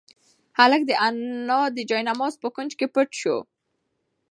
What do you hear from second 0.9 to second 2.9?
انا د جاینماز په کونج کې